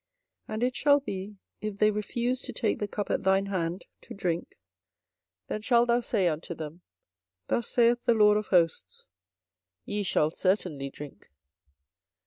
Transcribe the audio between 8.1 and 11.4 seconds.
LORD of hosts; Ye shall certainly drink.